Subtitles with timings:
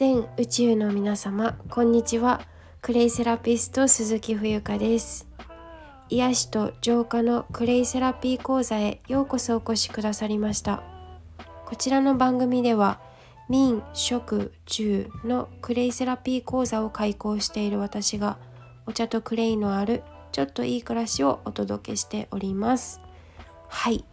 [0.00, 2.40] 全宇宙の皆様こんにちは。
[2.80, 5.28] クレイセラピスト鈴木冬香です。
[6.08, 10.82] 癒しと浄化のクレイセラピー講座へようこそお越しくださりました。
[11.66, 12.98] こちらの番組では
[13.50, 18.38] 民食住のクレイセラピー講座を開講している私が
[18.86, 23.02] お茶とクレイのあるちょっといい暮らしをお届けしております。
[23.68, 24.06] はい、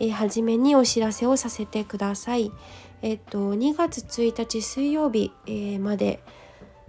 [0.00, 2.50] えー、初めにお知らせをさせてください。
[3.02, 6.20] えっと2月1日水曜日、えー、まで、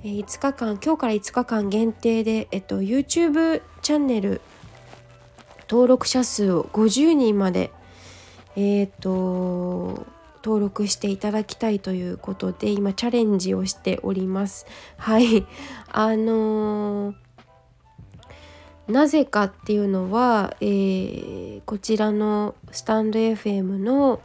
[0.02, 4.42] えー、5日間今日から5日間限定で、えっと、YouTube チャンネル
[5.70, 7.72] 登録者数を50人まで
[8.56, 10.06] えっと
[10.44, 14.66] 登録していただきたいということで今チャレンジをしております。
[14.98, 15.46] はい。
[15.92, 17.16] あのー、
[18.88, 24.22] なぜかっていうのは、えー、こちらのスタンド FM の、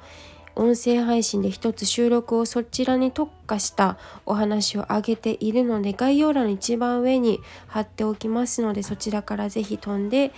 [0.56, 10.32] 音声配信で一つ収録をそちらに特化したお話を上げているので概要欄の一番上に貼っておきますのでそちらから是非飛んで、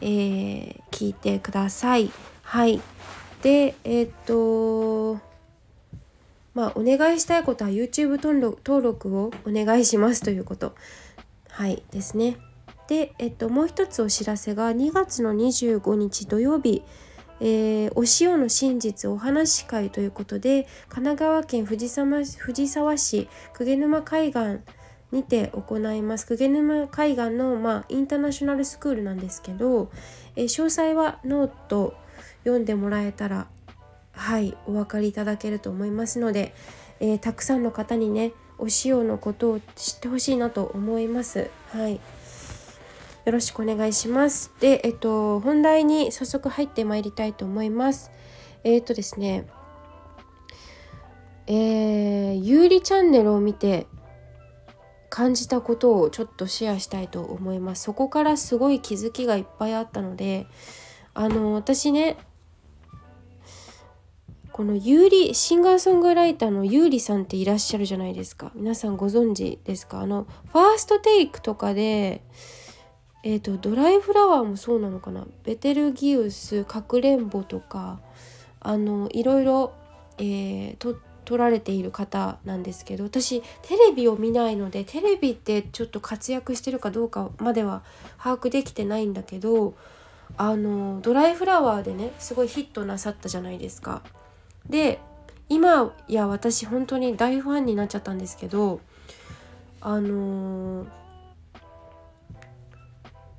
[0.00, 2.10] えー、聞いてください。
[2.42, 2.80] はい
[3.42, 5.20] でえー、っと
[6.54, 10.74] まあお願いしたいことは YouTube 登録をお願いしますということ
[11.48, 12.36] はいですね。
[12.88, 16.82] で、えっと、もう一つお知らせが2月の25日土曜日
[17.44, 24.60] えー、お塩の真実お話し会ということで神奈川県藤沢藤沢市鵠沼海岸
[25.10, 29.90] にて行います鵠沼海岸の、まあ、インターナショナルスクールなんですけど、
[30.36, 31.94] えー、詳細はノート
[32.44, 33.48] 読んでもらえたら
[34.12, 36.54] はいお分かりいただけると思いますので、
[37.00, 41.50] えー、たくさんの方にねお塩のことを知ってほしいなと思います。
[41.72, 41.98] はい
[43.24, 44.52] よろしくお願いします。
[44.60, 48.10] で、えっと、本題に早速入ってまいりたいと思います。
[48.64, 49.46] えっとですね、
[51.46, 53.86] えー、有利チャンネルを見て
[55.08, 57.84] 感じたことをちょっとシェアしたいと思います。
[57.84, 60.46] そこからすごい気づきがいっぱいあったので、
[61.14, 62.16] あの、私ね、
[64.52, 70.00] この有利シンガーソングライターの優里さんっていらっしゃるじゃないですか皆さんご存知ですか？
[70.00, 72.22] あのファーストテイクとかで
[73.24, 75.26] えーと、ドライフラワーもそうなのかな？
[75.44, 78.00] ベテルギウスかくれんぼとか
[78.60, 79.72] あのいろいろ、
[80.18, 87.84] えー、と撮られている方なんですけど私テレビを見ないのでテレビってちょっと活躍してるかどうかまでは
[88.18, 89.74] 把握できてないんだけど
[90.36, 94.02] あのドライフラワーでねすごいヒットなさったじゃないですか。
[94.68, 94.98] で
[95.48, 98.80] 今や私本当に大ファンになっちゃったんですけど
[99.80, 101.01] あのー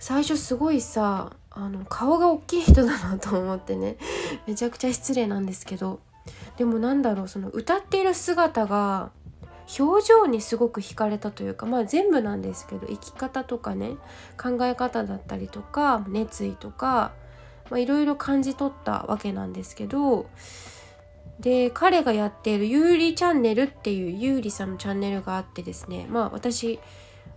[0.03, 3.95] 最初すごいさあの顔が大きい人だなと思ってね。
[4.45, 6.01] めちゃくちゃ失礼なんですけど。
[6.57, 9.11] でもなんだろうその歌っている姿が
[9.79, 13.91] 表情にすごく惹かれたというかまあ全部なんですけど生き方とかね
[14.37, 17.13] 考え方だったりとか熱意とか
[17.73, 20.25] いろいろ感じ取ったわけなんですけど。
[21.39, 26.79] で彼がやっているゆうりチャンネルっていうゆうりさんのチャンネルがあってですねまあ私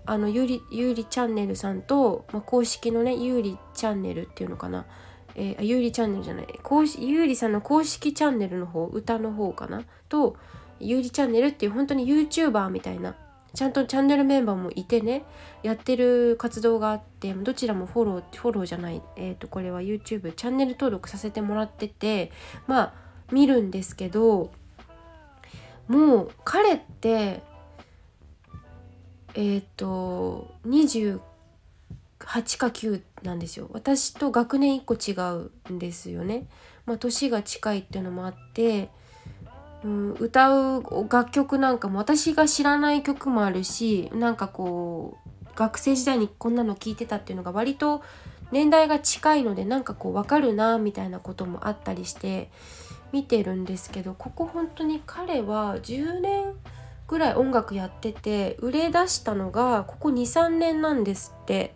[0.06, 4.87] あのゆりゆりチャンネルさんと、まあ、公式のねゆりチャンネルっていうのかな。
[5.34, 6.47] えー、ゆりチャンネルじゃない。
[6.62, 9.83] 公式ゆりさんの公式チャンネルの方歌の方かな。
[10.09, 10.37] と
[10.81, 13.16] ゆりチャンネルっていう本当に YouTuber みたいな
[13.55, 15.25] ちゃんとチャンネルメンバーもいてね
[15.62, 19.03] やってる活動があってどちらもフォローフォローじゃない。
[19.16, 22.31] え、ー、とこれは YouTube チャンネル登録させてもらってて
[22.66, 22.93] まあ
[23.33, 24.50] 見るんですけど
[25.89, 27.43] もう彼って
[29.36, 31.19] えっ、ー、と28
[32.58, 35.14] か9なんですよ私と学年1個違
[35.69, 36.47] うんですよね。
[36.86, 38.91] まあ、年が近いっていうのもあって、
[39.84, 48.03] うん、歌う楽曲なんかも私が知らない曲もあるしなんかこう学生時代にこんなの聞いてたっていうのが割と
[48.53, 52.50] 年代が近いのでなんかこう分かるなみたいなこともあったりして
[53.12, 56.54] 見てるんですけどここ本当に彼は10年
[57.08, 61.74] ぐらい音楽やってて売れ出したのがここ23年なんですって。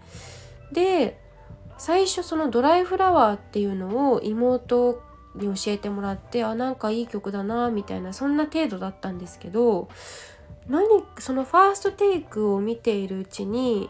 [0.73, 1.21] で
[1.79, 5.03] 最初その「ドライフラワー」っていうのを妹
[5.35, 9.89] に教えてもらってあなんかいい曲だなみたいなそんな程度だったんですけど
[10.69, 10.87] 何
[11.19, 13.89] そのファーストテイクを見ているうちに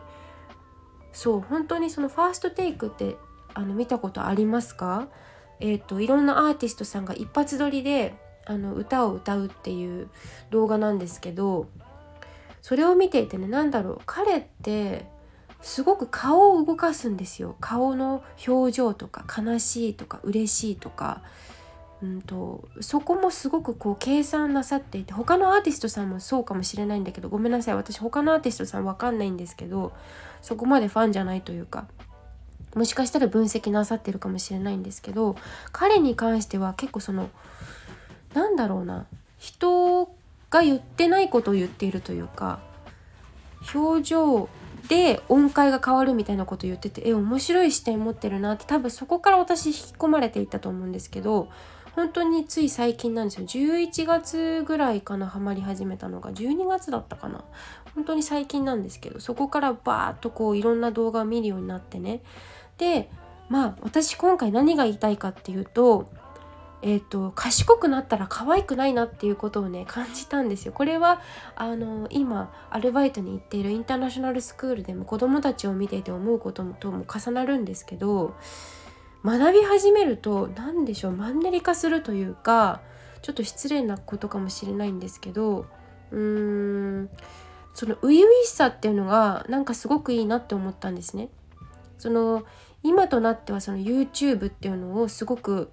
[1.13, 3.17] そう本当にそのファーストテイクって
[3.53, 5.09] あの見たことありますか？
[5.59, 8.15] えっ、ー、といろんなアーティストさんが一発撮りで
[8.51, 10.09] あの歌を歌うっていう
[10.51, 11.69] 動画なんですけど
[12.63, 15.07] それを見ていてね何だろう彼って
[15.63, 17.55] すごく顔を動かすんですよ。
[17.61, 21.23] 顔の表情とか悲しいとか嬉しいとか
[22.03, 29.93] うんと、そこもすごくこう計算なさっていて他のアーティストさんもそうかもしれないんだけどごめんなさい私他のアーティストさん分かんないんですけど
[30.41, 31.89] そこまでファンじゃないというか
[32.75, 35.37] もしかしたら分析なさってるかもしれないんですけど
[35.73, 37.29] 彼に関しては結構その
[38.35, 39.07] なんだろうな。
[39.39, 40.09] 人
[40.51, 42.61] が言ってないことを言っているというか
[43.75, 44.49] 表情
[44.89, 51.49] で音階が変わるみたいなこと言っててえ面白い視点持ってるなって多分そこから私引き込まれていったと思うんですけど
[51.95, 53.47] 本当につい最近なんですよ。
[53.47, 57.45] 11月ぐらいかなハマり始めたのが12月だったかな。
[57.95, 62.23] 本当に最近なんですけどそこからバーッとこういろんな動画を見るようになってね。
[62.79, 63.11] で
[63.49, 66.09] まあ私今回何が言いたいかっていうと
[66.83, 70.73] えーと、賢くなったら可愛くないなっていうことをね感じたんですよ。
[70.73, 71.21] これは
[71.55, 78.35] あの今アルバイトに行っているインターナショナルスクールでも子どもたちを見ていて思うこととも重なるんですけど
[79.25, 82.81] 学び始めると何でしょうマンネリ化するというか
[83.21, 85.67] ちょっと失礼なことかもしれないんですけど
[86.11, 87.11] うーん
[87.75, 91.29] その初々しさっていうのがなんかすごくいいなって思ったんですね。
[91.99, 92.45] その
[92.83, 95.71] 今となってはその YouTube っていうのをすごく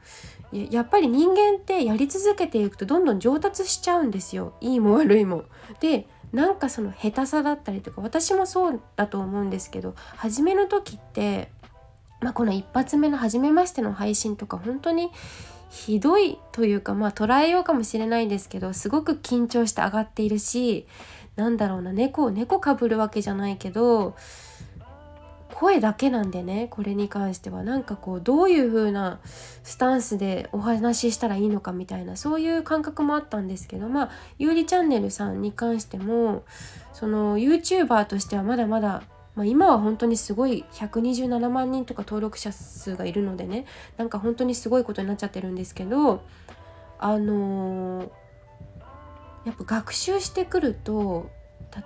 [0.51, 5.43] やっぱり人間ってやり続けていくとどんどん上達しちゃうんですよいいも悪いも。
[5.79, 11.49] でなんかその下手さだったりとか私もそうだと思うんですけど初めの時って、
[12.21, 15.09] まあ、この一発目の初めましての配信とか本当に
[15.69, 20.85] ひどいというかまあ捉えようかもしれないんですけどすごく緊張して上がっているし
[21.35, 24.15] なんだろうな猫を猫かぶるわけじゃないけど
[25.59, 27.63] 声だけなんでねこれに関しては。
[27.63, 29.19] なんかこうどういう風な
[29.63, 36.43] スタンスでお話ししたらいいのかみたいなそういう感覚もあったんですけどまあゆうりチャンネルさんに関しても
[36.93, 39.01] その YouTuber としてはまだまだ
[39.35, 43.65] まあ、今は本当にすごい127万人とか登録者数がいるのでね
[43.95, 46.23] なんか本当にすごいことになっちゃってるんですけど
[46.97, 48.09] あのー、
[49.45, 51.29] やっぱ学習してくると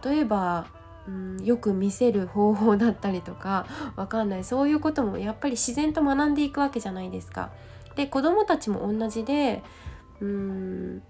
[0.03, 0.67] 例えば
[1.07, 3.65] うん、よく見せる方法だったりとか
[3.95, 7.51] わかんないそういうこともやっぱり自然と学んでいくわけじゃないですか。
[7.95, 9.63] で子供たちも同じで
[10.21, 11.01] うん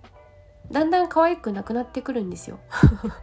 [0.71, 2.59] だんだん可愛くなくなってくるんですよ。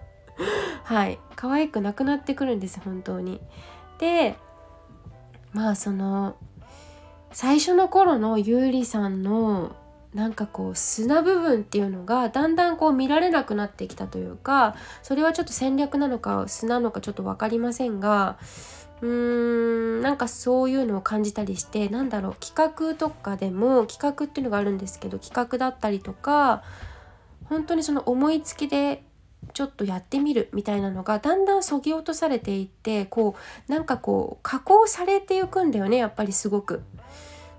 [0.85, 3.41] はい可愛くなくなってくるんです本当に。
[3.99, 4.37] で
[5.53, 6.37] まあその
[7.33, 9.75] 最初の頃のゆうりさんの
[10.15, 18.39] なんかこう砂部分っていうのがだんだんこう見られなくなってきたというかそれはちょっと戦略なのか素なのかちょっと分かりませんが
[19.03, 19.09] うー
[19.99, 26.63] んなんかそういうのを感じたりしてなんだろう企画とかでも企画っていうのがあるんですけど企画だったりとか
[27.45, 29.05] 本当にその思いつきで
[29.53, 33.37] ちょっとやってみるみたいなのがだんだんそぎ落とされていってこ
[33.69, 36.83] うなんかこう加工されていくんだよねやっぱりすごく。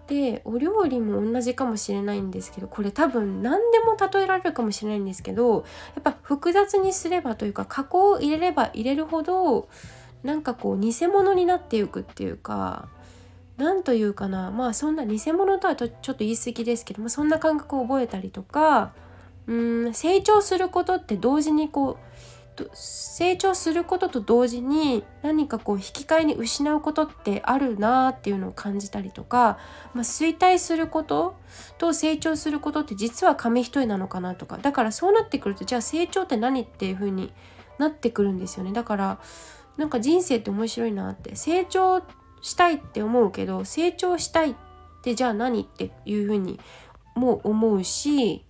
[0.10, 5.58] でお料理も同じかもしれないんですけどこれ多分何でも例えられるかもしれないんですけど
[5.94, 9.70] やっぱ複雑にすればというか加工を入れれば入れるほど
[10.24, 12.90] なんかこう偽物になっていくっていうか
[13.58, 18.94] 何というかなまあそんな偽物とはちょっと言い過ぎですけどもそんな感覚を覚えたりとか
[19.46, 22.29] うん成長することって同時にこう
[22.74, 29.58] 成長することと同時に何かこう引き換えに失うことってあるなっていうのを感じたりとか、
[29.94, 31.36] まあ、衰退すること
[31.78, 34.58] と成長することって実は紙一重なのかなとか。
[34.58, 37.34] だからそうなってくるとじゃあ成長って何っていう風に
[37.78, 38.74] なってくるんですよね。
[38.74, 39.20] だから
[39.78, 41.36] なんか人生って面白いなって。
[41.36, 42.02] 成長
[42.42, 44.56] したいって思うけど成長したいっ
[45.04, 46.60] てじゃあ何っていう風に
[47.16, 48.46] も思うし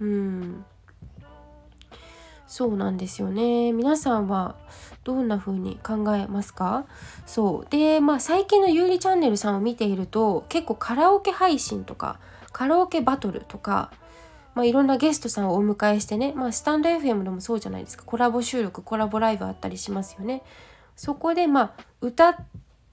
[0.00, 0.64] うん。
[2.52, 4.56] そうなんですよね皆さんは
[5.04, 6.84] どんな風に考えますか？
[7.24, 12.20] そうでまあ最近のゆうりチャンネルさんを見ていると結構カラオケ配信とか
[12.52, 13.90] カラオケバトルとか
[14.54, 20.42] まあ、いろんなゲストさんをお迎えしてね、まあ、スタンド FM でもそうじゃないですかコラボ収録コラボライブあったりしますよね。
[20.94, 22.38] そこでまあ歌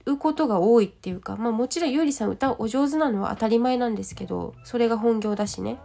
[0.06, 5.76] うことが多いっていうか、まあ、もちろんゆうりさん歌お上手なのは当たり前なんですけどそれが本業だしね。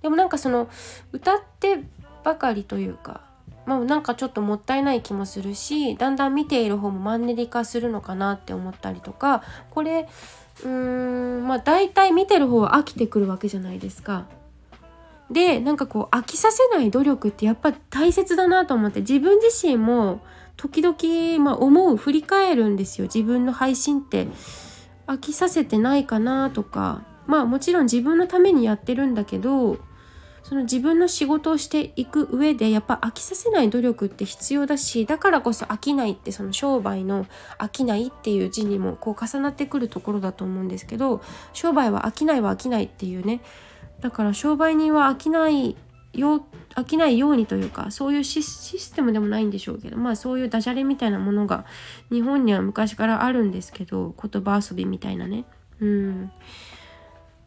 [0.00, 0.70] でもなんかその
[1.12, 1.84] 歌って
[2.26, 3.20] ばかりというか
[3.66, 10.08] まあなんかちょっともったいない気もするしだんだん見ている方もマンネリ化するのかなって思ったりとかこれ
[10.64, 14.26] うーんまあ大体見てる方は飽きてくるわけじゃないですか。
[15.30, 20.20] でなんかこう飽きさせない努力ってやっぱ大切だなと思って自分自身も
[20.56, 24.28] 時々、まあ、思う振り返るんですよ自分の配信って
[25.08, 29.78] 飽きさせてないかなとかまあもちろん自分のためにやってるんだけど
[30.48, 37.26] その自分の仕事をしていく上でやっぱ飽きさせない努力って必要だしだからこそ飽きないってその商売の
[37.58, 41.20] 飽きないっていう字にもこう重なってくるところだと思うんですけど
[41.52, 43.40] 商売は飽きないは飽きないっていうね
[44.00, 45.74] だから商売人は飽きない
[46.12, 51.64] よ飽きないようにというかそういうシステムでもないんでしょうけどまあそういうダジャレみたいなものが
[52.12, 55.44] 日本には昔からあるんですけど言葉遊びみたいなね。
[55.80, 56.30] うん。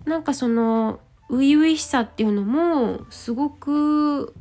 [0.05, 4.33] なんかその初々しさっていうのもすごく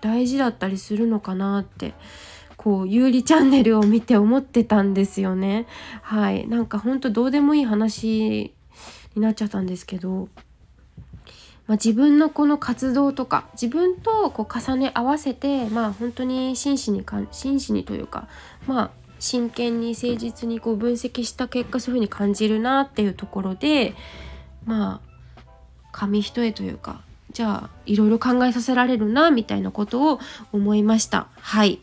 [0.00, 1.94] 大事だったりするのかなって
[2.56, 5.66] こう有利チャンネルを見て思ってたんですよね。
[6.02, 6.46] はい。
[6.48, 8.54] なんかほんとどうでもいい話
[9.14, 10.28] になっちゃったんですけど
[11.66, 18.28] まあ、自分のこの活動とか自分とこう重ね合わせてまあ本当に真摯にか真摯にというか
[18.66, 23.94] まあ真剣に誠実にこう分析した結果そういうふうに感じるなっていうところで
[24.66, 25.13] まあ
[25.94, 27.00] 紙一重というか
[27.32, 30.20] じゃあいろいろ考えさせられるなみたいなことを
[30.52, 31.80] 思いましたはい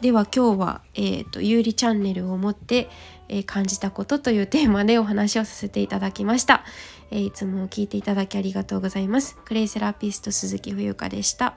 [0.00, 2.88] では今日は、えーと、有利チャンネルを持って、
[3.28, 6.62] えー、感じたことというテーマでお話をさせていただきました
[7.10, 9.36] えー、いつも聞いていただきありがとうございます。
[9.44, 11.56] クレイセラピスト鈴木冬香でした。